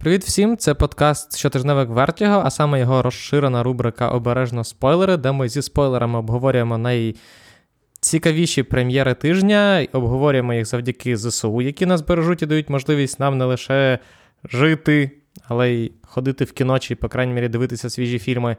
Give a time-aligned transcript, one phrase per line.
[0.00, 0.56] Привіт всім!
[0.56, 6.18] Це подкаст щотижневик Вертіго, а саме його розширена рубрика Обережно спойлери, де ми зі спойлерами
[6.18, 13.38] обговорюємо найцікавіші прем'єри тижня, обговорюємо їх завдяки ЗСУ, які нас бережуть і дають можливість нам
[13.38, 13.98] не лише
[14.44, 15.10] жити,
[15.48, 18.56] але й ходити в кіно чи, по крайній мірі, дивитися свіжі фільми.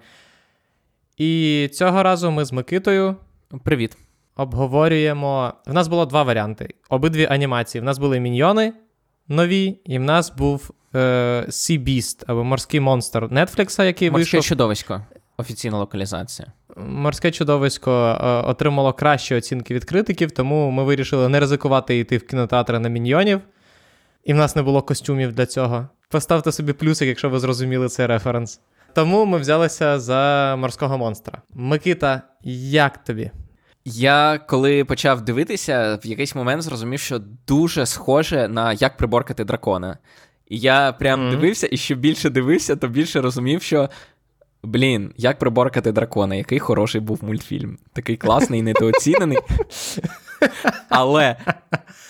[1.18, 3.16] І цього разу ми з Микитою.
[3.64, 3.98] Привіт.
[4.36, 5.54] Обговорюємо.
[5.68, 7.82] В нас було два варіанти: обидві анімації.
[7.82, 8.74] В нас були міньйони
[9.32, 11.00] нові, і в нас був е,
[11.48, 14.50] Sea Beast або Морський монстр Нетфлікса, який Морське вийшов.
[14.50, 15.02] чудовисько.
[15.38, 16.52] Офіційна локалізація.
[16.78, 22.28] Морське чудовисько е, отримало кращі оцінки від критиків, тому ми вирішили не ризикувати йти в
[22.28, 23.42] кінотеатри на міньйонів.
[24.24, 25.88] І в нас не було костюмів для цього.
[26.10, 28.60] Поставте собі плюсик, якщо ви зрозуміли цей референс.
[28.96, 31.42] Тому ми взялися за морського монстра.
[31.54, 33.32] Микита, як тобі?
[33.86, 39.98] Я коли почав дивитися, в якийсь момент зрозумів, що дуже схоже на як приборкати дракона.
[40.48, 41.32] І я прям Мгм.
[41.32, 43.90] дивився, і що більше дивився, то більше розумів, що.
[44.64, 47.78] Блін, як приборкати дракона, який хороший був мультфільм.
[47.94, 49.38] Такий класний, недооцінений.
[50.90, 51.38] Але,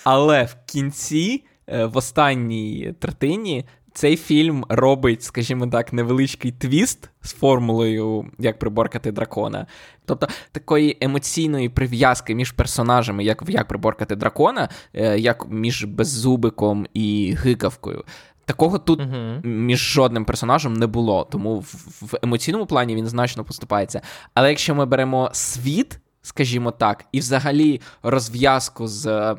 [0.04, 3.64] але в кінці, е, в останній третині,
[3.94, 9.66] цей фільм робить, скажімо так, невеличкий твіст з формулою, як приборкати дракона.
[10.04, 16.86] Тобто такої емоційної прив'язки між персонажами, як в як приборкати дракона, е, як між беззубиком
[16.94, 18.04] і гикавкою.
[18.44, 19.40] Такого тут Угу.
[19.42, 21.64] між жодним персонажем не було, тому в,
[22.00, 24.00] в емоційному плані він значно поступається.
[24.34, 29.36] Але якщо ми беремо світ, скажімо так, і взагалі розв'язку з е,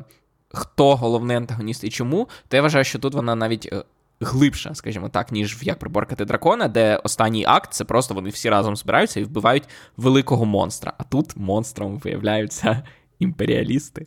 [0.52, 3.84] хто головний антагоніст і чому, то я вважаю, що тут вона навіть е,
[4.20, 8.50] глибша, скажімо так, ніж в як приборкати дракона, де останній акт це просто вони всі
[8.50, 10.92] разом збираються і вбивають великого монстра.
[10.98, 12.82] А тут монстром виявляються
[13.18, 14.06] імперіалісти.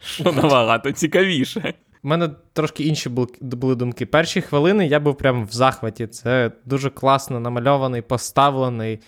[0.00, 1.74] Що набагато цікавіше.
[2.02, 3.08] У мене трошки інші
[3.40, 4.06] були думки.
[4.06, 6.06] Перші хвилини я був прям в захваті.
[6.06, 9.00] Це дуже класно намальований, поставлений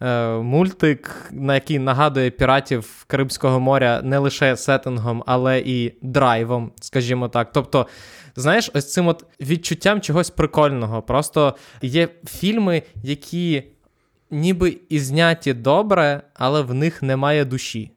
[0.00, 7.28] е, мультик, на який нагадує піратів Карибського моря не лише сеттингом, але і драйвом, скажімо
[7.28, 7.52] так.
[7.52, 7.86] Тобто,
[8.40, 11.02] знаєш, ось цим от відчуттям чогось прикольного.
[11.02, 13.62] Просто є фільми, які
[14.30, 17.92] ніби і зняті добре, але в них немає душі.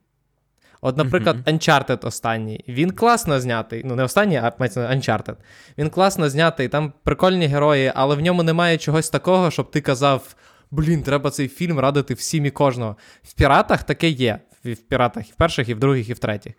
[0.81, 2.63] От, наприклад, Uncharted останній.
[2.67, 3.81] Він класно знятий.
[3.85, 5.35] Ну, не останній, а мається Uncharted.
[5.77, 10.35] Він класно знятий, там прикольні герої, але в ньому немає чогось такого, щоб ти казав:
[10.71, 12.95] блін, треба цей фільм радити всім і кожного.
[13.23, 14.39] В піратах таке є.
[14.63, 16.53] В в піратах і в перших, і в других, і в третіх.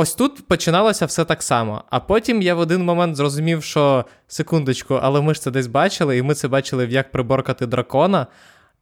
[0.00, 1.84] Ось тут починалося все так само.
[1.90, 6.18] А потім я в один момент зрозумів, що секундочку, але ми ж це десь бачили,
[6.18, 8.26] і ми це бачили в як приборкати дракона.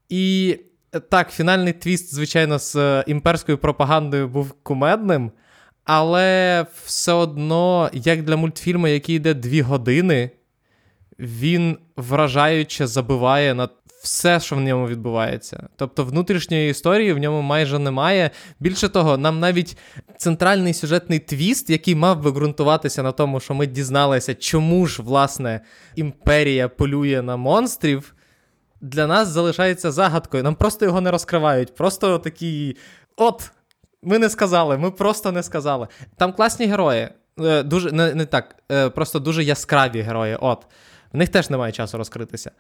[0.08, 0.56] І
[0.92, 5.32] е, так, фінальний твіст, звичайно, з е, імперською пропагандою був кумедним,
[5.84, 10.30] але все одно, як для мультфільму, який йде дві години,
[11.18, 13.68] він вражаюче забиває на
[14.02, 15.68] все, що в ньому відбувається.
[15.76, 18.30] Тобто внутрішньої історії в ньому майже немає.
[18.60, 19.78] Більше того, нам навіть
[20.16, 25.60] центральний сюжетний твіст, який мав би ґрунтуватися на тому, що ми дізналися, чому ж, власне,
[25.96, 28.14] імперія полює на монстрів,
[28.80, 30.42] для нас залишається загадкою.
[30.42, 31.74] Нам просто його не розкривають.
[31.74, 32.76] Просто такі.
[33.16, 33.50] От,
[34.02, 35.88] ми не сказали, ми просто не сказали.
[36.16, 37.08] Там класні герої.
[37.40, 40.36] Е, Дуже, не, не так, е, просто дуже яскраві герої.
[40.40, 40.66] От.
[41.12, 42.50] В них теж немає часу розкритися.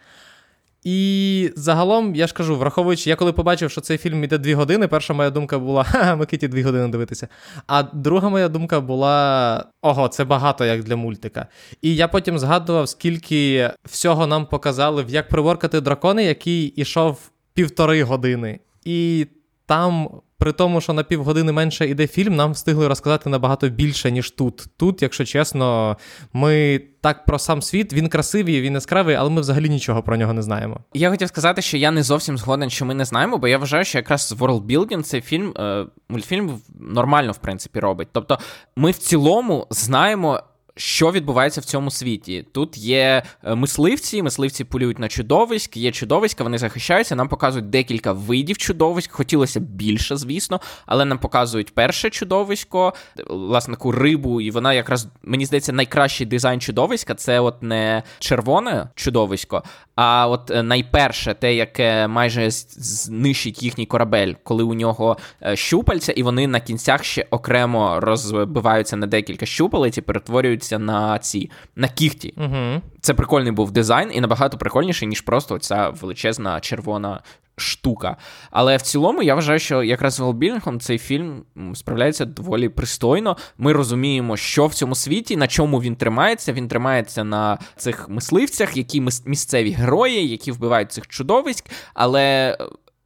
[0.86, 4.88] І загалом, я ж кажу, враховуючи, я коли побачив, що цей фільм іде дві години,
[4.88, 7.28] перша моя думка була: ха, Микиті дві години дивитися.
[7.66, 11.46] А друга моя думка була: ого, це багато як для мультика.
[11.82, 18.02] І я потім згадував, скільки всього нам показали в як приворкати дракони, який ішов півтори
[18.02, 18.60] години.
[18.84, 19.26] І
[19.66, 20.08] там,
[20.38, 24.66] при тому, що на півгодини менше іде фільм, нам встигли розказати набагато більше, ніж тут.
[24.76, 25.96] Тут, якщо чесно,
[26.32, 30.32] ми так про сам світ, він красивий, він яскравий, але ми взагалі нічого про нього
[30.32, 30.80] не знаємо.
[30.94, 33.84] Я хотів сказати, що я не зовсім згоден, що ми не знаємо, бо я вважаю,
[33.84, 38.08] що якраз World цей фільм, е, мультфільм нормально, в принципі, робить.
[38.12, 38.38] Тобто,
[38.76, 40.42] ми в цілому знаємо.
[40.78, 42.46] Що відбувається в цьому світі?
[42.52, 47.16] Тут є е, мисливці, мисливці полюють на чудовиськ, є чудовиська, вони захищаються.
[47.16, 49.12] Нам показують декілька видів чудовиськ.
[49.12, 52.94] Хотілося б більше, звісно, але нам показують перше чудовисько,
[53.26, 58.88] власне, таку рибу, і вона якраз мені здається найкращий дизайн чудовиська це от не червоне
[58.94, 59.62] чудовисько,
[59.94, 66.12] а от е, найперше те, яке майже знищить їхній корабель, коли у нього е, щупальця,
[66.12, 71.88] і вони на кінцях ще окремо розбиваються на декілька щупалець і перетворюються на ці на
[71.88, 72.34] кіхті.
[72.36, 72.82] Угу.
[73.00, 77.20] Це прикольний був дизайн і набагато прикольніший, ніж просто ця величезна червона
[77.56, 78.16] штука.
[78.50, 83.36] Але в цілому я вважаю, що якраз з Велбілінгом цей фільм справляється доволі пристойно.
[83.58, 86.52] Ми розуміємо, що в цьому світі, на чому він тримається.
[86.52, 91.64] Він тримається на цих мисливцях, які місцеві герої, які вбивають цих чудовиськ,
[91.94, 92.56] але.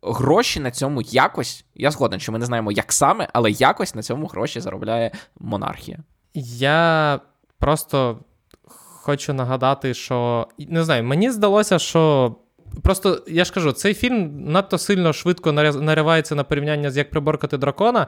[0.03, 4.03] Гроші на цьому якось, я згоден, що ми не знаємо, як саме, але якось на
[4.03, 5.11] цьому гроші заробляє
[5.41, 5.99] монархія.
[6.35, 7.21] Я
[7.61, 8.19] просто
[9.03, 12.35] хочу нагадати, що не знаю, мені здалося, що
[12.83, 17.59] Просто я ж кажу, цей фільм надто сильно швидко наривається на порівняння з як приборкати
[17.59, 18.07] дракона,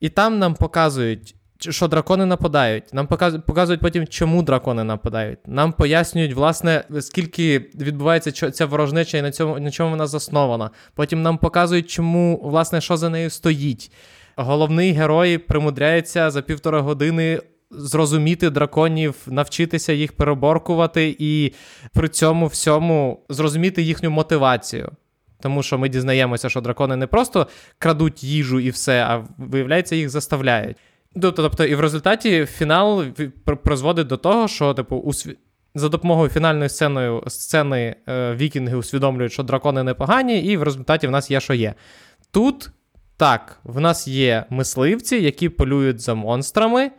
[0.00, 2.94] і там нам показують, що дракони нападають.
[2.94, 3.06] Нам
[3.46, 5.38] показують потім, чому дракони нападають.
[5.46, 10.70] Нам пояснюють, власне, скільки відбувається ця ворожнеча і на цьому на чому вона заснована.
[10.94, 13.92] Потім нам показують, чому, власне, що за нею стоїть.
[14.36, 17.40] Головний герой примудряється за півтора години
[17.78, 21.52] зрозуміти драконів, навчитися їх переборкувати і
[21.92, 24.92] при цьому всьому зрозуміти їхню мотивацію.
[25.40, 27.46] Тому що ми дізнаємося, що дракони не просто
[27.78, 30.76] крадуть їжу і все, а виявляється, їх заставляють.
[31.20, 33.04] Тобто, тобто і в результаті фінал
[33.64, 35.36] призводить до того, що, типу, усві...
[35.74, 41.10] за допомогою фінальної сценою сцени е, вікінги усвідомлюють, що дракони непогані, і в результаті в
[41.10, 41.74] нас є, що є.
[42.30, 42.70] Тут
[43.16, 46.90] так, в нас є мисливці, які полюють за монстрами.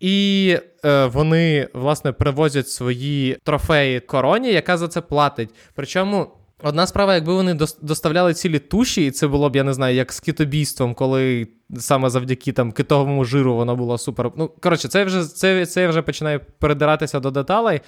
[0.00, 5.50] І е, вони, власне, привозять свої трофеї короні, яка за це платить.
[5.74, 6.26] Причому.
[6.62, 10.12] Одна справа, якби вони доставляли цілі туші, і це було б, я не знаю, як
[10.12, 11.48] з китобійством, коли
[11.78, 14.30] саме завдяки там китовому жиру воно було супер.
[14.36, 17.80] Ну, коротше, це вже це, це вже починає передиратися до деталей.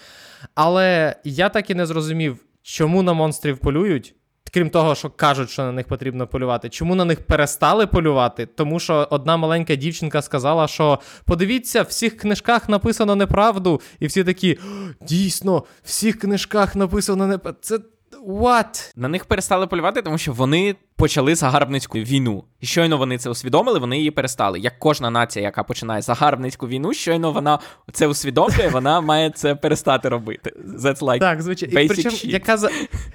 [0.55, 4.15] Але я так і не зрозумів, чому на монстрів полюють,
[4.54, 6.69] крім того, що кажуть, що на них потрібно полювати.
[6.69, 8.46] Чому на них перестали полювати?
[8.46, 14.25] Тому що одна маленька дівчинка сказала, що подивіться, в всіх книжках написано неправду, і всі
[14.25, 14.58] такі
[15.00, 17.58] дійсно, в всіх книжках написано неправду.
[17.62, 17.78] Це
[18.26, 18.92] What?
[18.96, 22.44] На них перестали полювати, тому що вони почали загарбницьку війну.
[22.60, 24.58] І щойно вони це усвідомили, вони її перестали.
[24.58, 27.58] Як кожна нація, яка починає загарбницьку війну, щойно вона
[27.92, 30.52] це усвідомлює, вона має це перестати робити.
[30.78, 31.80] That's like Так, звичайно.
[31.80, 32.70] І причому, яка за...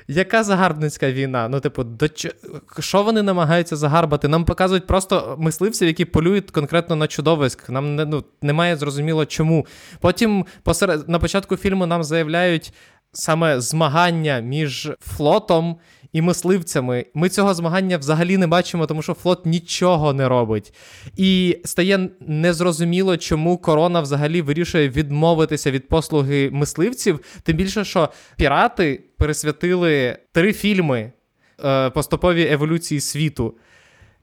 [0.08, 1.50] яка загарбницька війна?
[1.50, 2.32] Ну, типу, до ч...
[2.80, 4.28] що вони намагаються загарбати?
[4.28, 7.70] Нам показують просто мисливців, які полюють конкретно на чудовиськ.
[7.70, 9.66] Нам не, ну, немає зрозуміло чому.
[10.00, 11.10] Потім посеред...
[11.10, 12.74] на початку фільму нам заявляють
[13.14, 15.78] саме змагання між флотом
[16.14, 17.06] і мисливцями.
[17.14, 20.74] Ми цього змагання взагалі не бачимо, тому що флот нічого не робить.
[21.18, 27.20] І стає незрозуміло, чому корона взагалі вирішує відмовитися від послуги мисливців.
[27.44, 31.12] Тим більше, що пірати пересвятили три фільми
[31.66, 33.58] е, поступовій еволюції світу.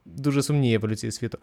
[0.05, 1.39] Дуже сумні еволюції світу.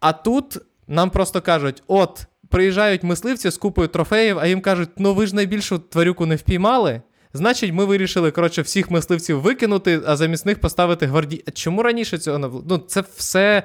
[0.00, 0.58] А тут
[0.88, 5.34] нам просто кажуть: от приїжджають мисливці з купою трофеїв, а їм кажуть, ну ви ж
[5.34, 7.02] найбільшу тварюку не впіймали.
[7.32, 11.44] Значить, ми вирішили, коротше, всіх мисливців викинути, а замість них поставити гвардій.
[11.54, 13.62] Чому раніше цього не Ну, це все.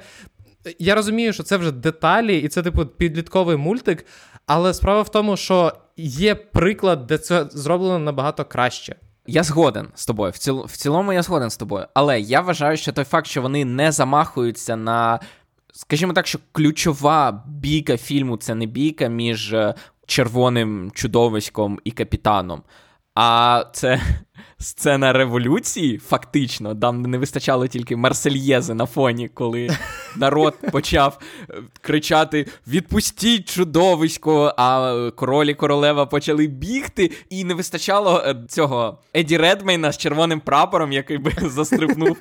[0.78, 4.06] Я розумію, що це вже деталі, і це, типу, підлітковий мультик.
[4.46, 8.96] Але справа в тому, що є приклад, де це зроблено набагато краще.
[9.26, 10.32] Я згоден з тобою.
[10.32, 10.64] В, ціл...
[10.64, 11.86] в цілому я згоден з тобою.
[11.94, 15.20] Але я вважаю, що той факт, що вони не замахуються на
[15.76, 19.74] Скажімо так, що ключова бійка фільму це не бійка між е,
[20.06, 22.62] червоним чудовиськом і капітаном.
[23.14, 24.00] А це
[24.58, 29.70] сцена революції, фактично, там не вистачало тільки Марсельєзи на фоні, коли
[30.16, 31.18] народ почав
[31.50, 34.54] е, кричати: Відпустіть чудовисько!
[34.56, 40.40] А король і королева почали бігти, і не вистачало е, цього Еді Редмейна з червоним
[40.40, 42.16] прапором, який би застрибнув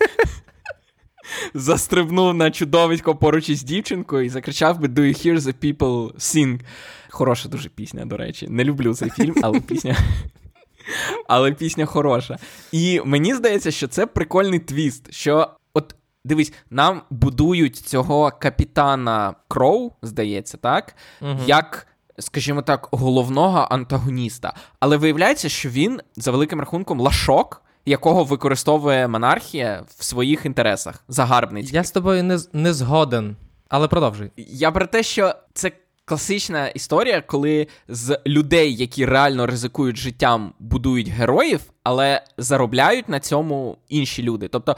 [1.53, 6.59] застрибнув на чудовисько поруч із дівчинкою і закричав би Do you hear the people sing?
[7.09, 8.47] Хороша дуже пісня, до речі.
[8.49, 9.97] Не люблю цей фільм, але пісня.
[11.27, 12.37] Але пісня хороша.
[12.71, 15.13] І мені здається, що це прикольний твіст.
[15.13, 20.95] Що, от дивись, нам будують цього капітана Кроу, здається, так?
[21.21, 21.39] Угу.
[21.47, 21.87] Як.
[22.19, 24.53] Скажімо так, головного антагоніста.
[24.79, 31.73] Але виявляється, що він за великим рахунком лашок, якого використовує монархія в своїх інтересах загарбницьких.
[31.73, 33.35] Я з тобою не не згоден,
[33.69, 34.31] але продовжуй.
[34.37, 35.71] Я про те, що це
[36.05, 43.77] класична історія, коли з людей, які реально ризикують життям, будують героїв, але заробляють на цьому
[43.89, 44.47] інші люди.
[44.47, 44.75] Тобто.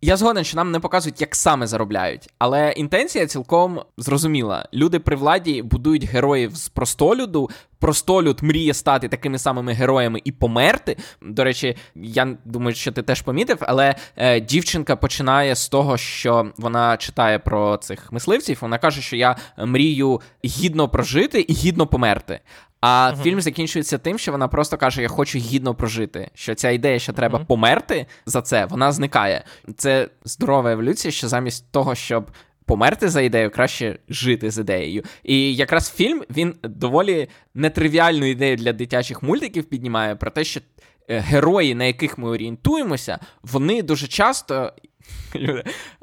[0.00, 4.68] Я згоден, що нам не показують, як саме заробляють, але інтенція цілком зрозуміла.
[4.74, 10.96] Люди при владі будують героїв з простолюду, простолюд мріє стати такими самими героями і померти.
[11.22, 16.52] До речі, я думаю, що ти теж помітив, але е, дівчинка починає з того, що
[16.56, 18.58] вона читає про цих мисливців.
[18.60, 22.40] Вона каже, що я мрію гідно прожити і гідно померти.
[22.80, 26.30] А uh фільм закінчується тим, що вона просто каже: Я хочу гідно прожити.
[26.34, 29.44] Що ця ідея, що треба uh померти за це, вона зникає.
[29.76, 32.30] Це здорова еволюція, що замість того, щоб
[32.66, 35.02] померти за ідею, краще жити з ідеєю.
[35.22, 40.60] І якраз фільм він доволі нетривіальну ідею для дитячих мультиків піднімає про те, що
[41.08, 44.72] герої, на яких ми орієнтуємося, вони дуже часто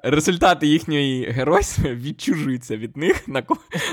[0.03, 3.43] результати їхньої геройства відчужуються від них на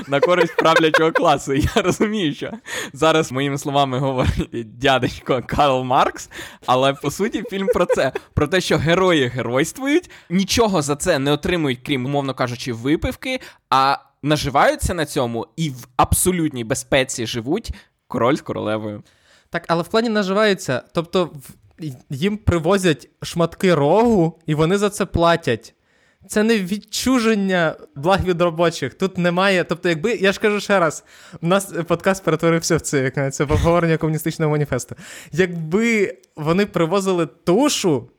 [0.07, 1.53] на користь правлячого класу.
[1.53, 2.51] Я розумію, що
[2.93, 6.29] зараз моїми словами говорить дядечко Карл Маркс,
[6.65, 11.31] але по суті фільм про це: про те, що герої геройствують, нічого за це не
[11.31, 13.39] отримують, крім, умовно кажучи, випивки,
[13.69, 17.71] а наживаються на цьому і в абсолютній безпеці живуть
[18.07, 19.03] король з королевою.
[19.51, 20.81] Так, але в плані наживаються.
[20.93, 21.29] Тобто,
[22.09, 25.73] їм привозять шматки рогу, і вони за це платять.
[26.27, 28.93] Це не відчуження благ від робочих.
[28.93, 29.63] Тут немає.
[29.63, 31.03] Тобто, якби я ж кажу ще раз,
[31.41, 34.95] у нас подкаст перетворився в це, як це обговорення комуністичного маніфесту.
[35.31, 38.09] Якби вони привозили тушу,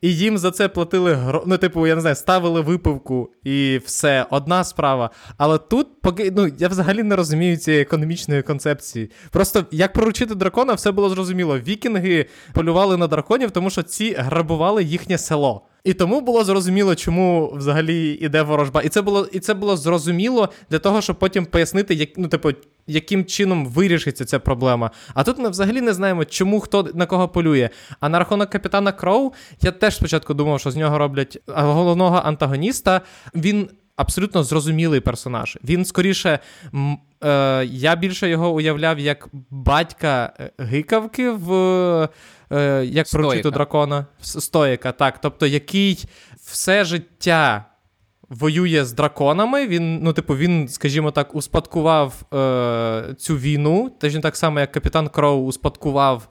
[0.00, 1.44] і їм за це платили гро...
[1.46, 5.10] ну, типу, я не знаю, ставили випивку і все, одна справа.
[5.36, 9.10] Але тут поки ну, я взагалі не розумію цієї економічної концепції.
[9.30, 11.58] Просто як проручити дракона, все було зрозуміло.
[11.58, 15.66] Вікінги полювали на драконів, тому що ці грабували їхнє село.
[15.84, 18.82] І тому було зрозуміло, чому взагалі іде ворожба.
[18.82, 22.50] І це було і це було зрозуміло для того, щоб потім пояснити, як ну, типу,
[22.86, 24.90] яким чином вирішиться ця проблема.
[25.14, 27.68] А тут ми взагалі не знаємо, чому хто на кого полює.
[28.00, 29.32] А на рахунок капітана Кроу,
[29.62, 33.00] я теж спочатку думав, що з нього роблять головного антагоніста.
[33.34, 33.68] Він
[34.00, 35.58] абсолютно зрозумілий персонаж.
[35.64, 36.38] Він скоріше.
[37.24, 41.52] Е, Я більше його уявляв як батька е, гикавки в
[42.52, 44.06] е, як пророчити дракона.
[44.20, 45.20] Стоїка, так.
[45.20, 46.04] Тобто, який
[46.44, 47.64] все життя
[48.28, 49.66] воює з драконами.
[49.66, 55.08] Він, ну, типу, він, скажімо так, успадкував е, цю війну, точно так само, як капітан
[55.08, 56.28] Кроу успадкував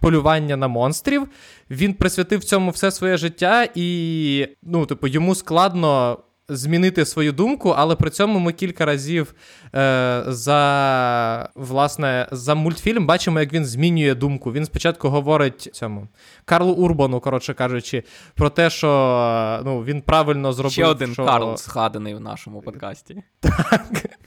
[0.00, 1.28] полювання на монстрів.
[1.70, 6.18] Він присвятив цьому все своє життя, і ну, типу, йому складно
[6.48, 9.34] змінити свою думку, але при цьому ми кілька разів
[9.74, 14.52] е, за власне, за мультфільм бачимо, як він змінює думку.
[14.52, 16.08] Він спочатку говорить цьому
[16.44, 18.02] Карлу Урбану, коротше кажучи,
[18.34, 20.72] про те, що ну, він правильно зробив.
[20.72, 21.24] Ще один що...
[21.24, 23.22] Карл згаданий в нашому подкасті.
[23.40, 24.18] Так.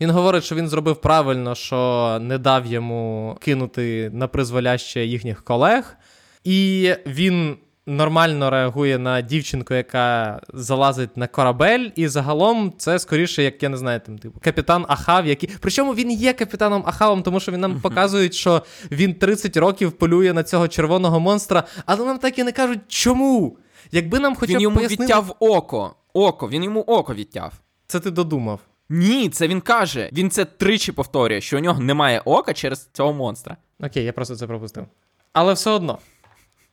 [0.00, 5.96] Він говорить, що він зробив правильно, що не дав йому кинути на призволяще їхніх колег.
[6.44, 13.62] І він нормально реагує на дівчинку, яка залазить на корабель, і загалом це скоріше, як
[13.62, 15.50] я не знаю, там типу капітан Ахав, який.
[15.60, 20.32] Причому він є капітаном Ахавом, тому що він нам показують, що він 30 років полює
[20.32, 23.58] на цього червоного монстра, але нам так і не кажуть, чому.
[23.92, 25.02] Якби нам хоча б Він йому пояснили...
[25.02, 25.94] відтяв око.
[26.12, 27.52] Око, він йому око відтяв.
[27.86, 28.60] Це ти додумав.
[28.88, 30.10] Ні, це він каже.
[30.12, 33.56] Він це тричі повторює, що у нього немає ока через цього монстра.
[33.80, 34.86] Окей, я просто це пропустив.
[35.32, 35.98] Але все одно.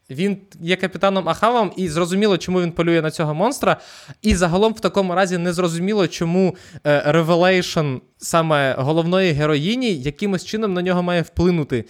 [0.10, 3.78] Він є капітаном Ахавом, і зрозуміло, чому він полює на цього монстра.
[4.22, 10.82] І загалом в такому разі не зрозуміло, чому revelation саме головної героїні якимось чином на
[10.82, 11.86] нього має вплинути.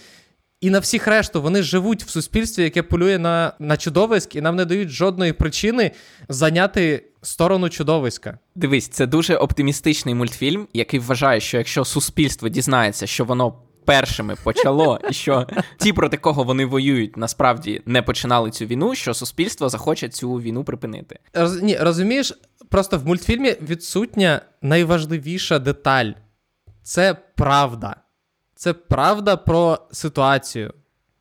[0.60, 4.56] І на всіх решту вони живуть в суспільстві, яке полює на на чудовиськ, і нам
[4.56, 5.90] не дають жодної причини
[6.28, 8.38] зайняти сторону чудовиська.
[8.54, 13.54] Дивись, це дуже оптимістичний мультфільм, який вважає, що якщо суспільство дізнається, що воно
[13.84, 15.46] першими почало, і що
[15.78, 20.64] ті, проти кого вони воюють, насправді не починали цю війну, що суспільство захоче цю війну
[20.64, 21.18] припинити.
[21.34, 22.32] Роз, ні, розумієш,
[22.68, 26.12] просто в мультфільмі відсутня найважливіша деталь
[26.82, 27.96] це правда.
[28.54, 30.74] Це правда про ситуацію.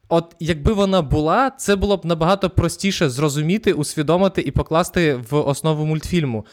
[0.09, 5.85] От якби вона була, це було б набагато простіше зрозуміти, усвідомити і покласти в основу
[5.85, 6.45] мультфільму.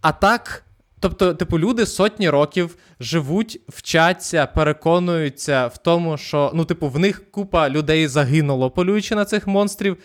[0.00, 0.63] А так,
[1.04, 7.30] Тобто, типу, люди сотні років живуть, вчаться, переконуються в тому, що ну, типу, в них
[7.30, 9.96] купа людей загинуло, полюючи на цих монстрів.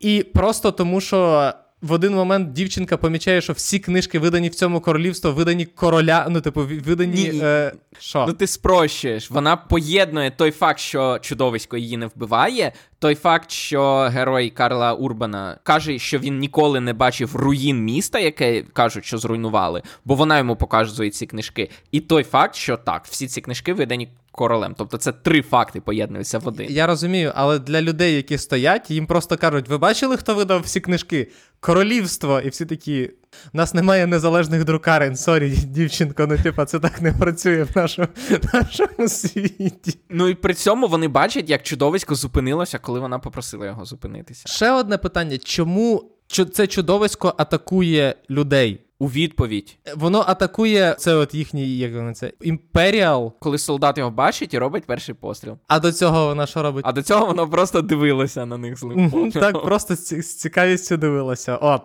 [0.00, 1.52] І просто тому, що
[1.82, 6.26] в один момент дівчинка помічає, що всі книжки, видані в цьому королівстві, видані короля.
[6.30, 7.30] Ну, типу, видані.
[7.32, 8.24] Ні, е, що?
[8.28, 9.30] Ну, ти спрощуєш.
[9.30, 15.58] Вона поєднує той факт, що чудовисько її не вбиває, той факт, що герой Карла Урбана
[15.62, 20.56] каже, що він ніколи не бачив руїн міста, яке кажуть, що зруйнували, бо вона йому
[20.56, 21.70] показує ці книжки.
[21.90, 24.74] І той факт, що так, всі ці книжки видані королем.
[24.78, 26.66] Тобто це три факти поєднуються в один.
[26.70, 30.80] Я розумію, але для людей, які стоять, їм просто кажуть: ви бачили, хто видав всі
[30.80, 31.30] книжки?
[31.60, 33.10] Королівство, і всі такі.
[33.54, 35.16] У нас немає незалежних друкарень.
[35.16, 38.08] Sorry, дівчинко, ну типа, це так не працює в нашому,
[38.54, 39.98] нашому світі.
[40.10, 44.48] Ну і при цьому вони бачать, як чудовисько зупинилося, коли вона попросила його зупинитися.
[44.48, 46.10] Ще одне питання: чому
[46.52, 48.85] це чудовисько атакує людей?
[48.98, 49.78] У відповідь.
[49.96, 53.32] Воно атакує це от їхній, як воно це, imperial.
[53.38, 55.58] Коли солдат його бачить і робить перший постріл.
[55.66, 56.84] А до цього вона що робить?
[56.88, 59.32] А до цього воно просто дивилося на них злим.
[59.34, 61.56] Так, просто з, цікавістю дивилося.
[61.56, 61.82] От.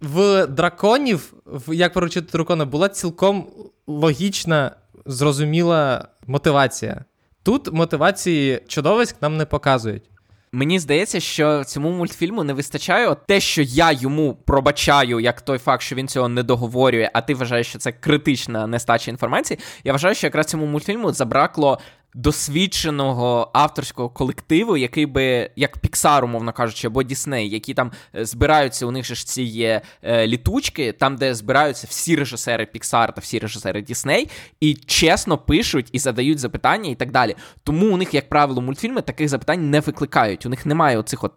[0.00, 3.46] В драконів, в як поручити дракона, була цілком
[3.86, 7.04] логічна, зрозуміла мотивація.
[7.42, 10.10] Тут мотивації чудовиськ нам не показують.
[10.52, 15.58] Мені здається, що цьому мультфільму не вистачає от те, що я йому пробачаю, як той
[15.58, 19.60] факт, що він цього не договорює, а ти вважаєш, що це критична нестача інформації.
[19.84, 21.78] Я вважаю, що якраз цьому мультфільму забракло
[22.14, 28.86] досвідченого авторського колективу, який би, як Pixar, умовно кажучи, або Disney, які там е, збираються,
[28.86, 33.20] у них же ж ці є е, літучки, там, де збираються всі режисери Pixar та
[33.20, 37.36] всі режисери Disney, і чесно пишуть і задають запитання і так далі.
[37.64, 40.46] Тому у них, як правило, мультфільми таких запитань не викликають.
[40.46, 41.32] У них немає оцих от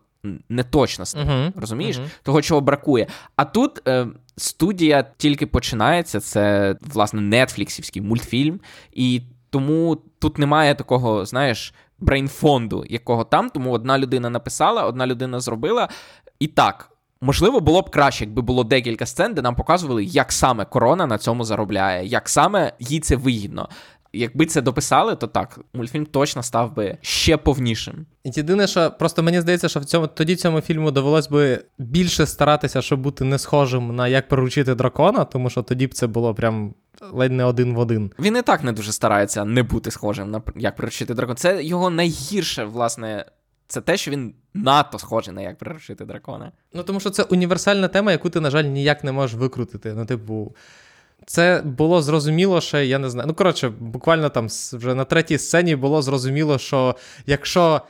[0.50, 1.52] неточностей, uh-huh.
[1.56, 1.98] розумієш?
[1.98, 2.10] Uh-huh.
[2.24, 3.08] Того, чого бракує.
[3.36, 3.88] А тут.
[3.88, 8.60] Е, Студія тільки починається, це власне нетфліксівський мультфільм,
[8.94, 9.22] і
[9.54, 13.50] тому тут немає такого, знаєш, брейнфонду, якого там.
[13.50, 15.90] Тому одна людина написала, одна людина зробила.
[16.40, 16.92] І так,
[17.22, 21.18] можливо, було б краще, якби було декілька сцен, де нам показували, як саме корона на
[21.18, 23.70] цьому заробляє, як саме їй це вигідно.
[24.14, 28.06] Якби це дописали, то так, мультфільм точно став би ще повнішим.
[28.24, 32.82] Єдине, що просто мені здається, що в цьому тоді цьому фільму довелось би більше старатися,
[32.82, 36.74] щоб бути не схожим на як приручити дракона, тому що тоді б це було прям
[37.12, 38.12] ледь не один в один.
[38.20, 41.36] Він і так не дуже старається не бути схожим на як приручити дракона.
[41.36, 43.26] Це його найгірше, власне.
[43.68, 46.52] Це те, що він надто схожий на як приручити дракона.
[46.74, 49.94] Ну тому що це універсальна тема, яку ти, на жаль, ніяк не можеш викрутити.
[49.94, 50.56] Ну, типу,
[51.26, 53.28] це було зрозуміло, що я не знаю.
[53.28, 57.82] Ну, коротше, буквально там вже на третій сцені було зрозуміло, що якщо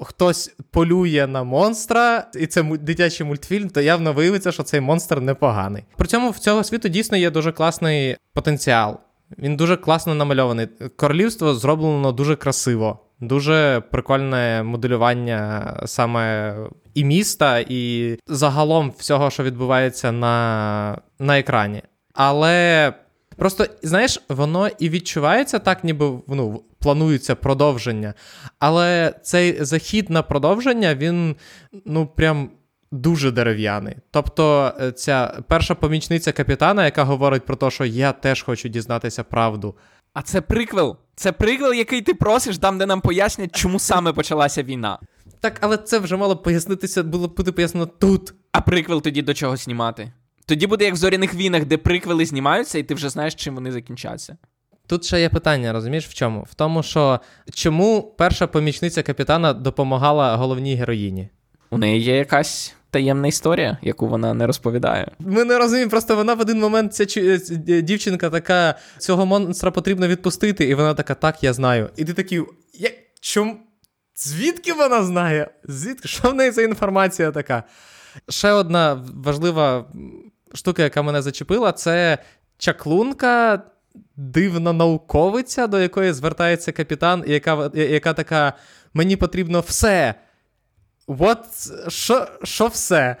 [0.00, 5.84] хтось полює на монстра, і це дитячий мультфільм, то явно виявиться, що цей монстр непоганий.
[5.96, 9.00] При цьому в цього світу дійсно є дуже класний потенціал.
[9.38, 10.68] Він дуже класно намальований.
[10.96, 16.56] Королівство зроблено дуже красиво, дуже прикольне моделювання саме
[16.94, 21.82] і міста, і загалом всього, що відбувається на, на екрані.
[22.12, 22.92] Але
[23.36, 28.14] просто, знаєш, воно і відчувається так, ніби ну, планується продовження.
[28.58, 31.36] Але цей захід на продовження, він
[31.84, 32.50] ну прям.
[32.92, 33.96] Дуже дерев'яний.
[34.10, 39.24] Тобто, е, ця перша помічниця капітана, яка говорить про те, що я теж хочу дізнатися
[39.24, 39.74] правду.
[40.14, 40.96] А це приквел.
[41.14, 44.98] Це приквел, який ти просиш, там, де нам пояснять, чому саме почалася війна.
[45.40, 48.34] Так, але це вже мало пояснитися, було бути пояснено тут.
[48.52, 50.12] А приквел тоді до чого знімати?
[50.50, 53.72] Тоді буде як в зоряних війнах, де приквели знімаються, і ти вже знаєш, чим вони
[53.72, 54.36] закінчаться.
[54.86, 56.46] Тут ще є питання, розумієш, в чому?
[56.50, 57.20] В тому, що
[57.54, 61.28] чому перша помічниця капітана допомагала головній героїні?
[61.70, 65.10] У неї є якась таємна історія, яку вона не розповідає.
[65.18, 67.04] Ми не розуміємо, просто вона в один момент ця
[67.82, 71.90] дівчинка така, цього монстра потрібно відпустити, і вона така, так, я знаю.
[71.96, 72.42] І ти такий,
[72.74, 72.90] я...
[73.20, 73.56] чому?
[74.16, 75.50] Звідки вона знає?
[75.64, 76.08] Звідки?
[76.08, 77.64] Що в неї за інформація така?
[78.28, 79.86] Ще одна важлива
[80.54, 82.18] штука, яка мене зачепила, це
[82.58, 83.62] чаклунка,
[84.16, 88.52] дивна науковиця, до якої звертається капітан, яка яка така:
[88.94, 90.14] мені потрібно все.
[91.06, 91.38] От
[91.88, 93.16] що, що все?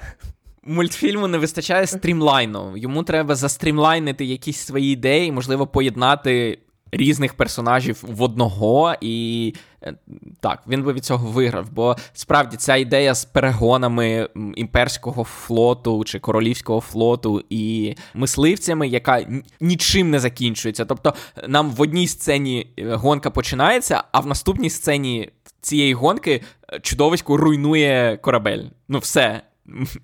[0.62, 2.76] Мультфільму не вистачає стрімлайну.
[2.76, 6.58] Йому треба застрімлайнити якісь свої ідеї, можливо, поєднати
[6.92, 9.94] різних персонажів в одного, і е,
[10.40, 11.72] так, він би від цього виграв.
[11.72, 19.26] Бо справді ця ідея з перегонами імперського флоту чи королівського флоту і мисливцями, яка
[19.60, 20.84] нічим не закінчується.
[20.84, 21.14] Тобто,
[21.48, 27.36] нам в одній сцені е, гонка починається, а в наступній сцені цієї гонки е, чудовисько
[27.36, 28.64] руйнує корабель.
[28.88, 29.42] Ну, все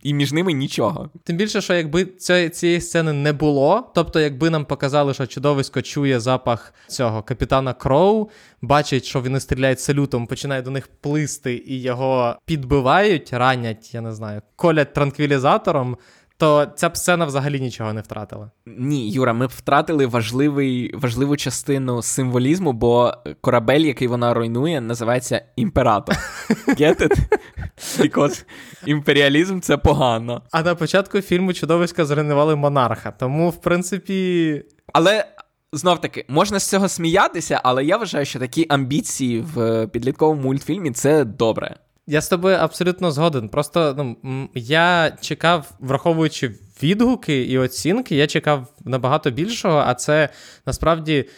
[0.02, 1.11] і між ними нічого.
[1.24, 2.05] Тим більше, що якби
[2.50, 8.29] цієї сцени не було, тобто, якби нам показали, що чудовисько чує запах цього капітана Кроу,
[8.62, 14.12] бачить, що вони стріляють салютом, починає до них плисти і його підбивають, ранять, я не
[14.12, 15.96] знаю, колять транквілізатором
[16.38, 18.51] то ця б сцена взагалі нічого не втратила.
[18.66, 25.42] Ні, Юра, ми б втратили важливий, важливу частину символізму, бо корабель, який вона руйнує, називається
[25.57, 26.16] імператор.
[26.68, 27.18] Get it?
[27.99, 28.44] Because
[28.87, 30.42] імперіалізм це погано.
[30.51, 34.62] А на початку фільму чудовиська зруйнували монарха, тому, в принципі.
[34.92, 35.25] Але.
[35.72, 40.90] Знов таки, можна з цього сміятися, але я вважаю, що такі амбіції в підлітковому мультфільмі
[40.90, 41.77] це добре.
[42.07, 43.49] Я з тобою абсолютно згоден.
[43.49, 50.29] Просто ну, я чекав, враховуючи відгуки і оцінки, я чекав набагато більшого, а це
[50.66, 51.29] насправді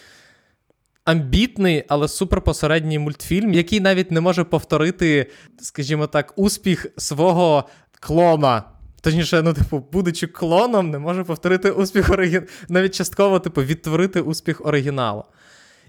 [1.05, 7.65] амбітний, але суперпосередній мультфільм, який навіть не може повторити, скажімо так, успіх свого
[8.01, 8.63] клона.
[9.01, 14.67] Точніше, ну, типу, будучи клоном, не може повторити успіх оригіналу, навіть частково, типу, відтворити успіх
[14.67, 15.25] оригіналу.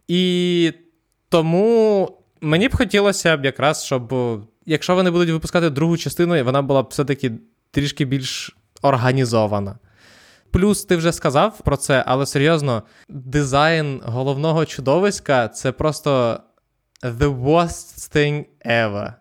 [0.07, 0.73] І
[1.29, 2.09] тому
[2.41, 4.13] мені б хотілося б якраз, щоб
[4.69, 7.31] якщо вони будуть випускати другу частину, вона була б все-таки
[7.71, 9.79] трішки більш організована.
[10.51, 16.39] Плюс ти вже сказав про це, але серйозно, дизайн головного чудовиська це просто
[17.03, 19.13] the worst thing ever.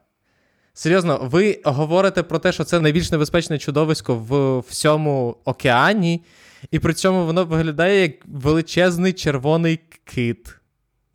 [0.74, 6.24] Серйозно, ви говорите про те, що це найбільш небезпечне чудовисько в всьому океані,
[6.70, 10.58] і при цьому воно виглядає як величезний червоний кит.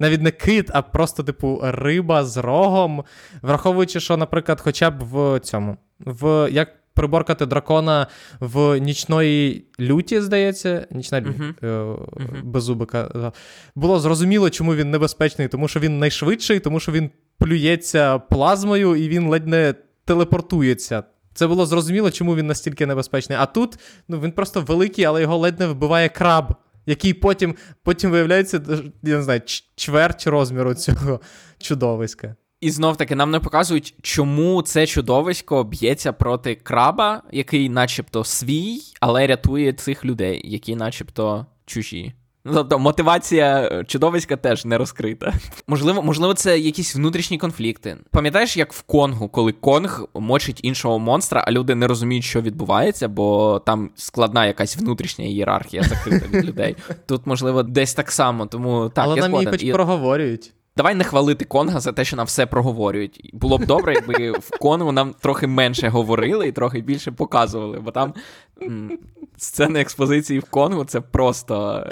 [0.04, 3.04] Навіть не кит, а просто, типу, риба з рогом.
[3.42, 8.08] Враховуючи, що, наприклад, хоча б в цьому, в як приборкати дракона
[8.40, 11.54] в нічної люті, здається, нічна uh-huh.
[11.62, 12.44] uh-huh.
[12.44, 13.32] беззубика.
[13.76, 19.10] Було зрозуміло, чому він небезпечний, тому що він найшвидший, тому що він плюється плазмою і
[19.10, 21.04] він ледь не телепортується.
[21.34, 23.38] Це було зрозуміло, чому він настільки небезпечний.
[23.42, 26.54] А тут ну, він просто великий, але його ледь не вбиває краб,
[26.86, 28.62] який потім потім виявляється,
[29.04, 29.42] я не знаю,
[29.76, 31.22] чверть розміру цього
[31.58, 32.36] чудовиська.
[32.62, 38.80] І знов таки нам не показують, чому це чудовисько б'ється проти краба, який, начебто, свій,
[39.00, 42.14] але рятує цих людей, які, начебто, чужі.
[42.46, 45.34] Ну, тобто мотивація е, чудовиська теж не розкрита.
[45.68, 47.98] Можливо, можливо, це якісь внутрішні конфлікти.
[48.12, 53.08] Пам'ятаєш, як в Конгу, коли Конг мочить іншого монстра, а люди не розуміють, що відбувається,
[53.08, 56.76] бо там складна якась внутрішня ієрархія закрита від людей.
[57.06, 59.06] Тут, можливо, десь так само, тому так.
[59.06, 60.54] Але я нам її хоч проговорюють.
[60.78, 63.30] Давай не хвалити Конга за те, що нам все проговорюють.
[63.34, 67.92] Було б добре, якби в Конгу нам трохи менше говорили і трохи більше показували, бо
[67.92, 68.14] там
[68.62, 69.00] м-
[69.38, 71.88] сцени експозиції в Конгу це просто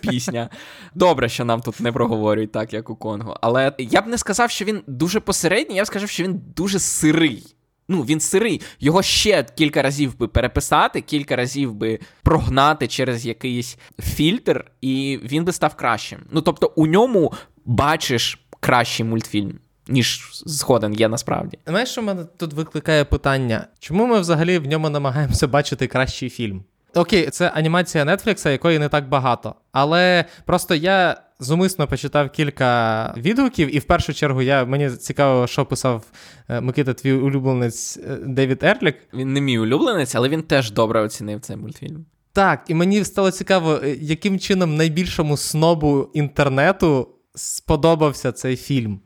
[0.00, 0.48] пісня.
[0.94, 3.34] Добре, що нам тут не проговорюють так, як у Конгу.
[3.40, 6.78] Але я б не сказав, що він дуже посередній, я б сказав, що він дуже
[6.78, 7.54] сирий.
[7.88, 8.60] Ну, він сирий.
[8.80, 15.44] Його ще кілька разів би переписати, кілька разів би прогнати через якийсь фільтр, і він
[15.44, 16.18] би став кращим.
[16.30, 17.32] Ну тобто, у ньому
[17.64, 19.58] бачиш кращий мультфільм.
[19.88, 21.58] Ніж згоден є насправді.
[21.66, 23.66] Знаєш, що мене тут викликає питання?
[23.78, 26.64] Чому ми взагалі в ньому намагаємося бачити кращий фільм?
[26.94, 29.54] Окей, це анімація Нетфлікса, якої не так багато.
[29.72, 35.66] Але просто я зумисно почитав кілька відгуків, і в першу чергу я, мені цікаво, що
[35.66, 36.04] писав
[36.48, 38.96] е, Микита, твій улюбленець е, Девід Ерлік.
[39.14, 42.06] Він не мій улюбленець, але він теж добре оцінив цей мультфільм.
[42.32, 49.00] Так, і мені стало цікаво, е, яким чином найбільшому снобу інтернету сподобався цей фільм.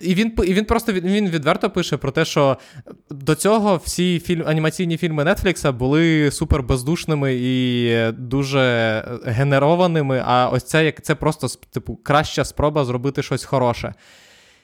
[0.00, 2.56] І він і він просто він відверто пише про те, що
[3.10, 10.22] до цього всі фільм, анімаційні фільми Нетфлікса були супер бездушними і дуже генерованими.
[10.26, 13.94] А ось це як це просто типу краща спроба зробити щось хороше.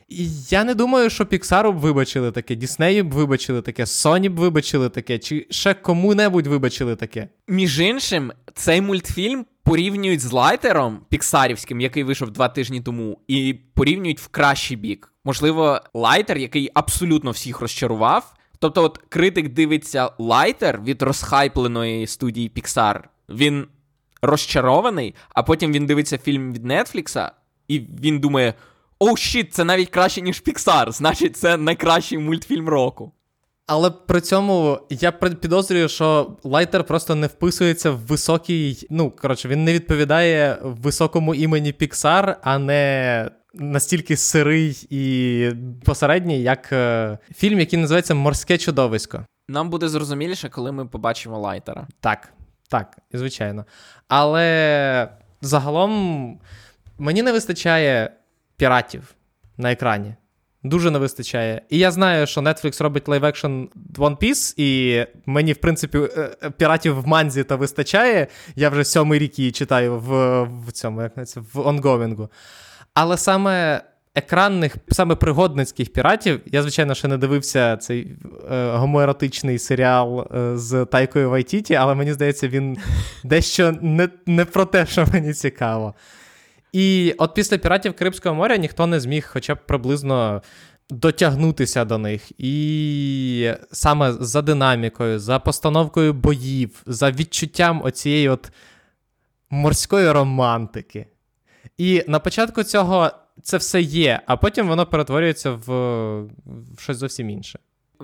[0.09, 4.39] І я не думаю, що Pixar б вибачили таке, Діснеї б вибачили таке, Sony б
[4.39, 7.29] вибачили таке, чи ще кому-небудь вибачили таке.
[7.49, 14.21] Між іншим, цей мультфільм порівнюють з Лайтером піксарівським, який вийшов два тижні тому, і порівнюють
[14.21, 15.13] в кращий бік.
[15.25, 18.35] Можливо, лайтер, який абсолютно всіх розчарував.
[18.59, 23.67] Тобто, от критик дивиться лайтер від розхайпленої студії Pixar, він
[24.23, 27.33] розчарований, а потім він дивиться фільм від Нетфлікса,
[27.69, 28.55] і він думає:
[28.99, 33.13] оу, щіт, це навіть краще, ніж Pixar, значить, це найкращий мультфільм року.
[33.67, 38.87] Але при цьому я підозрюю, що лайтер просто не вписується в високий.
[38.91, 45.51] Ну, коротше, він не відповідає високому імені Pixar, а не настільки сирий і
[45.85, 49.27] посередній, як е, фільм, який називається Морське чудовисько.
[49.49, 51.89] Нам буде зрозуміліше, коли ми побачимо лайтера.
[52.01, 52.33] Так,
[52.69, 53.65] так, звичайно.
[54.09, 55.09] Але
[55.41, 56.41] загалом
[56.99, 58.13] мені не вистачає
[58.57, 59.15] піратів
[59.57, 60.15] на екрані.
[60.65, 61.63] Дуже не вистачає.
[61.71, 66.51] І я знаю, що Netflix робить live-action One Piece, і мені, в принципі, е, е,
[66.51, 68.27] піратів в манзі-то вистачає.
[68.57, 72.29] Я вже сьомий рік її читаю в в цьому, як це, в онгоїнгу.
[72.95, 73.83] Але саме
[74.15, 78.17] екранних, саме пригодницьких піратів, я, звичайно, ще не дивився цей
[78.51, 82.77] е, гомоеротичний серіал е, з Тайкою Вайтіті, але мені здається, він
[83.25, 85.95] дещо не, не про те, що мені цікаво.
[86.73, 90.43] І от після піратів Карибського моря ніхто не зміг хоча б приблизно
[90.91, 92.33] дотягнутися до них.
[92.39, 98.53] І саме за динамікою, за постановкою боїв, за відчуттям оцієї от
[99.51, 101.07] морської романтики.
[101.79, 103.11] І на початку цього
[103.43, 107.59] це все є, а потім воно перетворюється в, в щось зовсім інше.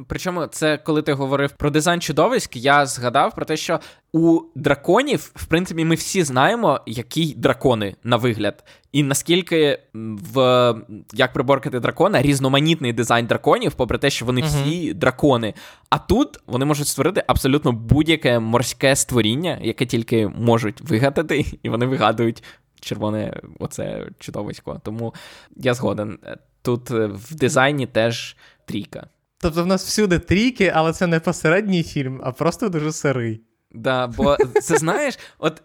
[0.06, 3.80] Причому це коли ти говорив про дизайн чудовиськ, я згадав про те, що
[4.12, 10.74] у драконів, в принципі, ми всі знаємо, які дракони на вигляд, і наскільки в
[11.12, 14.94] як приборкати дракона різноманітний дизайн драконів, попри те, що вони всі uh-huh.
[14.94, 15.54] дракони.
[15.90, 21.86] А тут вони можуть створити абсолютно будь-яке морське створіння, яке тільки можуть вигадати, і вони
[21.86, 22.42] вигадують
[22.80, 24.80] червоне оце чудовисько.
[24.84, 25.14] Тому
[25.56, 26.18] я згоден.
[26.62, 29.06] Тут в дизайні теж трійка.
[29.40, 33.42] Тобто в нас всюди трійки, але це не посередній фільм, а просто дуже сирий.
[33.72, 35.62] Да, бо це знаєш, от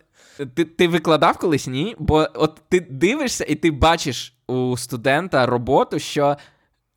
[0.54, 1.96] ти ти викладав колись, ні?
[2.00, 6.38] Бо от ти дивишся і ти бачиш у студента роботу, що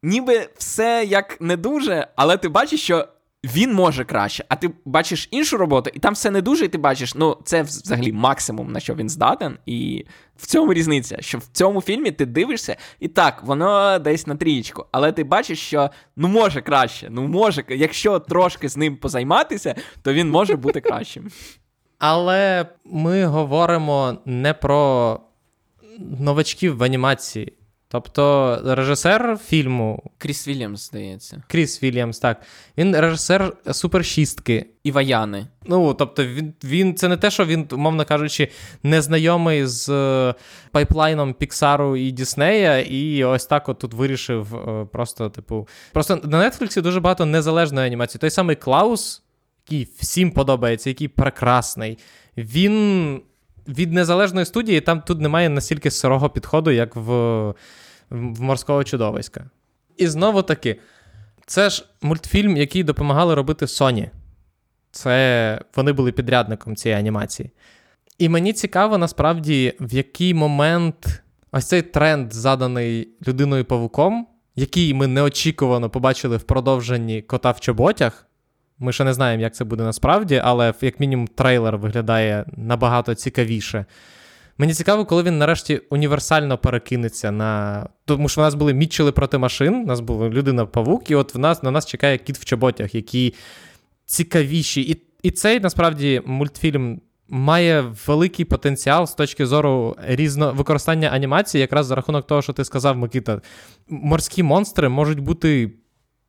[0.03, 3.09] ніби все як не дуже, але ти бачиш, що
[3.45, 6.79] він може краще, а ти бачиш іншу роботу, і там все не дуже, і ти
[6.79, 9.59] бачиш, ну це взагалі максимум, на що він здатен.
[9.67, 10.05] І
[10.37, 14.87] в цьому різниця, що в цьому фільмі ти дивишся, і так, воно десь на трієчку,
[14.93, 20.13] але ти бачиш, що ну може краще, ну може, якщо трошки з ним позайматися, то
[20.13, 21.31] він може бути кращим.
[21.99, 25.21] Але ми говоримо не про
[25.99, 27.53] новачків в анімації.
[28.01, 31.43] Тобто режисер фільму Кріс Вільямс, здається.
[31.49, 32.41] Кріс Вільямс, так.
[32.79, 34.67] Він режисер супершістки.
[34.83, 35.47] І Ваяни.
[35.67, 38.49] Ну, тобто, він він це не те, що він, умовно кажучи,
[38.83, 40.35] незнайомий з е,
[40.71, 45.69] пайплайном Піксару і Діснея, і ось так от тут вирішив е, просто, типу.
[45.93, 48.21] Просто на Нетфліксі дуже багато незалежної анімації.
[48.21, 49.23] Той самий Клаус,
[49.67, 51.99] який всім подобається, який прекрасний.
[52.37, 53.21] Він
[53.69, 57.55] від незалежної студії там тут немає настільки сирого підходу, як в,
[58.11, 59.51] в морського чудовиська.
[59.97, 60.81] І знову таки,
[61.47, 64.11] це ж мультфільм, який допомагали робити Sony.
[64.91, 67.51] Це вони були підрядником цієї анімації.
[68.19, 75.07] І мені цікаво, насправді, в який момент ось цей тренд, заданий людиною павуком, який ми
[75.07, 78.27] неочікувано побачили в продовженні кота в чоботях,
[78.79, 83.85] ми ще не знаємо, як це буде насправді, але як мінімум трейлер виглядає набагато цікавіше.
[84.59, 87.89] Мені цікаво, коли він нарешті універсально перекинеться на.
[88.05, 91.39] Тому що в нас були мітчели проти машин, у нас була людина-павук, і от в
[91.39, 93.35] нас на нас чекає кіт в чоботях, які
[94.07, 94.81] цікавіші.
[94.83, 100.53] І і цей насправді мультфільм має великий потенціал з точки зору різно...
[100.53, 103.41] використання анімації, якраз за рахунок того, що ти сказав, Микита.
[103.89, 105.73] Морські монстри можуть бути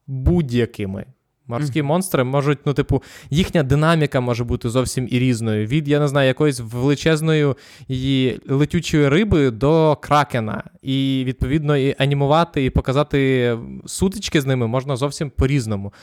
[0.07, 1.05] будь-якими.
[1.47, 1.85] Морські mm-hmm.
[1.85, 5.67] монстри можуть, ну, типу, їхня динаміка може бути зовсім і різною.
[5.67, 7.53] Від, я не знаю, якоїсь величезної
[7.87, 10.63] її летючої риби до кракена.
[10.81, 15.93] І, відповідно, і анімувати, і показати сутички з ними можна зовсім по-різному.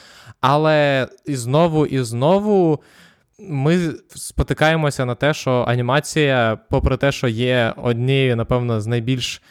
[0.41, 2.83] Але і знову і знову.
[3.39, 9.43] Ми спотикаємося на те, що анімація, попри те, що є однією, напевно, з найбільш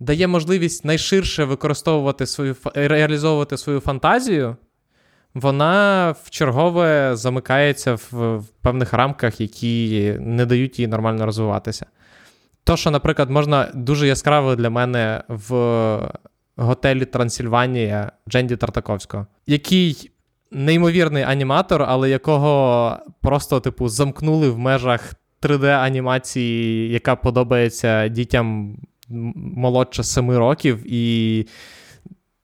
[0.00, 4.56] дає можливість найширше використовувати свою реалізовувати свою фантазію
[5.34, 11.86] вона в чергове замикається в, в певних рамках, які не дають їй нормально розвиватися.
[12.64, 15.52] То, що, наприклад, можна дуже яскраво для мене в
[16.56, 20.10] готелі Трансильванія Дженді Тартаковського, який
[20.50, 28.76] неймовірний аніматор, але якого просто, типу, замкнули в межах 3D-анімації, яка подобається дітям
[29.08, 31.46] молодше 7 років, і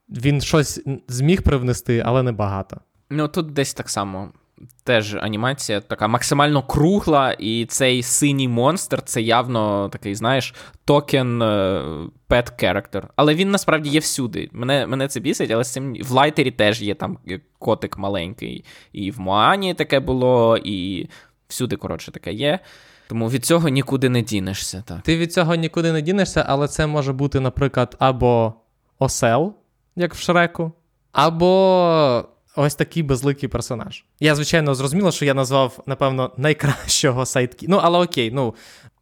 [0.09, 2.81] він щось зміг привнести, але не багато.
[3.11, 4.33] Ну тут десь так само.
[4.85, 11.43] Теж анімація така максимально кругла, і цей синій монстр це явно такий, знаєш, токен
[12.29, 13.03] pet character.
[13.17, 14.51] Але він насправді є всюди.
[14.53, 17.19] Мене мене це бісить, але з цим в лайтері теж є там
[17.59, 18.65] котик маленький.
[18.93, 21.09] І в Моані таке було, і
[21.49, 22.59] всюди, коротше, таке є.
[23.09, 24.83] Тому від цього нікуди не дінешся.
[24.87, 25.03] так.
[25.03, 28.55] Ти від цього нікуди не дінешся, але це може бути, наприклад, або
[28.99, 29.55] осел,
[29.97, 30.73] як в Шреку,
[31.13, 32.25] або
[32.57, 34.05] ось такий безликий персонаж.
[34.21, 37.73] Я, звичайно, зрозуміло, що я назвав, напевно, найкращого сайдкіка.
[37.73, 38.55] Ну, але окей, ну.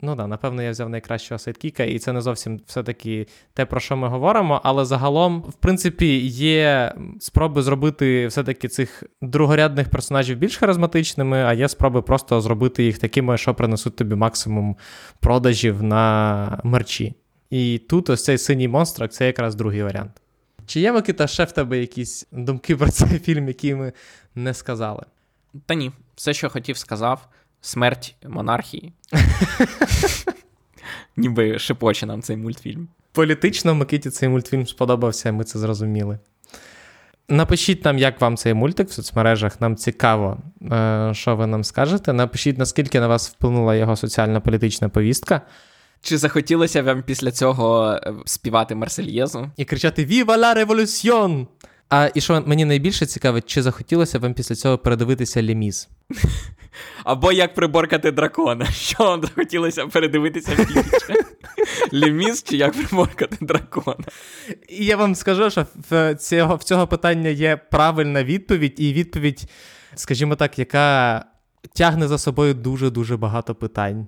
[0.04, 3.96] Ну да, напевно, я взяв найкращого сайдкіка, і це не зовсім все-таки те, про що
[3.96, 4.60] ми говоримо.
[4.64, 11.68] Але загалом, в принципі, є спроби зробити все-таки цих другорядних персонажів більш харизматичними, а є
[11.68, 14.76] спроби просто зробити їх такими, що принесуть тобі максимум
[15.20, 17.14] продажів на мерчі.
[17.50, 20.21] І тут ось цей синій монстрак це якраз другий варіант.
[20.72, 23.92] Чи є Микита, ще в тебе якісь думки про цей фільм, які ми
[24.34, 25.02] не сказали?
[25.66, 27.28] Та ні, все, що хотів, сказав:
[27.60, 28.92] смерть монархії.
[31.16, 32.88] Ніби шепоче нам цей мультфільм.
[33.12, 36.18] Політично Микиті цей мультфільм сподобався, ми це зрозуміли.
[37.28, 39.60] Напишіть нам, як вам цей мультик в соцмережах.
[39.60, 40.38] Нам цікаво,
[40.72, 42.12] е, що ви нам скажете.
[42.12, 45.40] Напишіть, наскільки на вас вплинула його соціальна політична повістка.
[46.02, 49.50] Чи захотілося вам після цього е, співати Марсельєзу?
[49.56, 51.46] І кричати Віва ла революціон!
[51.88, 55.88] А і що мені найбільше цікавить, чи захотілося вам після цього передивитися Леміс?
[57.04, 58.64] Або як приборкати дракона.
[58.70, 61.14] Що вам захотілося передивитися більше?
[61.92, 64.04] Леміс чи як приборкати дракона?
[64.68, 69.44] І я вам скажу, що в цього, в цього питання є правильна відповідь, і відповідь,
[69.94, 71.24] скажімо так, яка
[71.74, 74.06] тягне за собою дуже-дуже багато питань.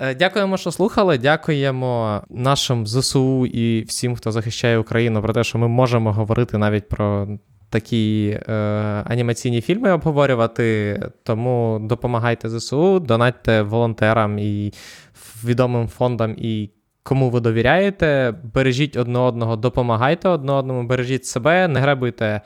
[0.00, 1.18] Е, Дякуємо, що слухали.
[1.18, 6.88] Дякуємо нашим ЗСУ і всім, хто захищає Україну, про те, що ми можемо говорити навіть
[6.88, 7.28] про
[7.70, 8.52] такі е,
[9.04, 11.00] анімаційні фільми обговорювати.
[11.22, 14.72] Тому допомагайте ЗСУ, донатьте волонтерам і
[15.44, 16.70] відомим фондам і
[17.02, 18.34] кому ви довіряєте.
[18.54, 22.40] Бережіть одне одного, допомагайте одне одному, бережіть себе, не гребуйте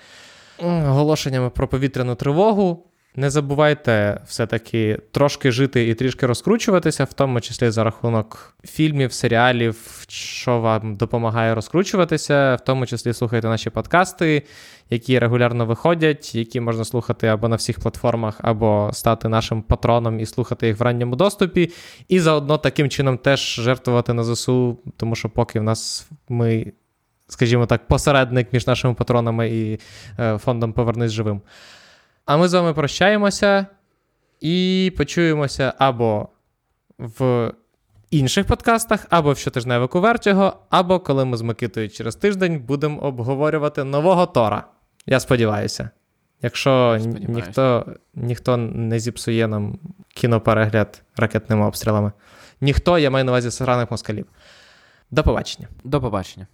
[0.63, 2.87] оголошеннями про повітряну тривогу.
[3.17, 10.05] Не забувайте все-таки трошки жити і трішки розкручуватися, в тому числі за рахунок фільмів, серіалів,
[10.09, 14.43] що вам допомагає розкручуватися, в тому числі слухайте наші подкасти,
[14.91, 20.27] які регулярно виходять, які можна слухати або на всіх платформах, або стати нашим патроном і
[20.27, 21.71] слухати їх в ранньому доступі.
[22.09, 26.73] І заодно таким чином теж жертвувати на ЗСУ, тому що поки в нас ми,
[27.29, 29.81] скажімо так, посередник між нашими патронами і
[30.19, 31.41] е, фондом Повернись живим.
[32.27, 33.67] А ми з вами прощаємося
[34.41, 36.29] і почуємося або
[36.99, 37.53] в
[38.11, 43.85] інших подкастах, або в щотижневику Вертіго, або коли ми з Микитою через тиждень будемо обговорювати
[43.85, 44.65] нового Тора.
[45.07, 45.91] Я сподіваюся.
[46.43, 47.33] Якщо Сподіваюся.
[47.33, 49.79] ніхто, ніхто не зіпсує нам
[50.15, 52.13] кіноперегляд ракетними обстрілами.
[52.61, 54.27] Ніхто, я маю на увазі сраних москалів.
[55.11, 55.69] До побачення.
[55.85, 56.47] До побачення.